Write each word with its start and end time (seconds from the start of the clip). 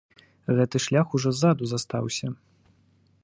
Гэты 0.59 0.77
шлях 0.85 1.07
ужо 1.19 1.33
ззаду 1.37 1.63
застаўся. 1.73 2.27